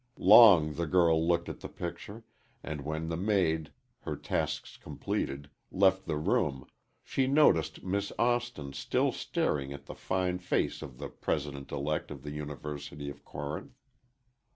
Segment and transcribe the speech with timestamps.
[0.17, 2.23] Long the girl looked at the picture,
[2.63, 6.65] and when the maid, her tasks completed, left the room,
[7.03, 12.23] she noticed Miss Austin still staring at the fine face of the President elect of
[12.23, 13.77] the University of Corinth.